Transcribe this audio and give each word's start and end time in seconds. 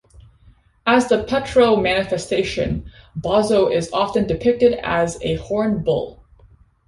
As 0.87 1.07
the 1.09 1.23
Petro 1.25 1.75
manifestation, 1.75 2.91
Bossou 3.15 3.71
is 3.71 3.91
often 3.93 4.25
depicted 4.25 4.73
as 4.81 5.19
a 5.21 5.35
horned 5.35 5.85
bull. 5.85 6.23